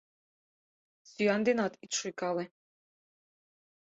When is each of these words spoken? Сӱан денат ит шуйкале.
Сӱан 1.11 1.41
денат 1.47 1.73
ит 1.83 1.91
шуйкале. 1.99 2.45